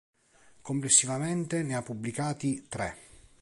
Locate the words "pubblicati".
1.83-2.65